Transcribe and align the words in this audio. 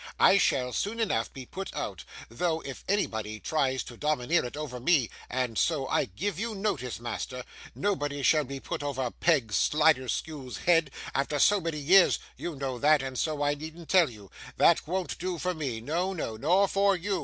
'I 0.19 0.39
shall, 0.39 0.73
soon 0.73 0.99
enough, 0.99 1.31
be 1.31 1.45
put 1.45 1.71
out, 1.75 2.05
though, 2.27 2.59
if 2.61 2.83
anybody 2.89 3.39
tries 3.39 3.83
to 3.83 3.95
domineer 3.95 4.43
it 4.43 4.57
over 4.57 4.79
me: 4.79 5.11
and 5.29 5.59
so 5.59 5.87
I 5.87 6.05
give 6.05 6.39
you 6.39 6.55
notice, 6.55 6.99
master. 6.99 7.43
Nobody 7.75 8.23
shall 8.23 8.43
be 8.43 8.59
put 8.59 8.81
over 8.81 9.11
Peg 9.11 9.51
Sliderskew's 9.51 10.57
head, 10.65 10.89
after 11.13 11.37
so 11.37 11.61
many 11.61 11.77
years; 11.77 12.17
you 12.35 12.55
know 12.55 12.79
that, 12.79 13.03
and 13.03 13.15
so 13.19 13.43
I 13.43 13.53
needn't 13.53 13.89
tell 13.89 14.09
you! 14.09 14.31
That 14.57 14.87
won't 14.87 15.19
do 15.19 15.37
for 15.37 15.53
me 15.53 15.79
no, 15.81 16.13
no, 16.13 16.35
nor 16.35 16.67
for 16.67 16.95
you. 16.95 17.19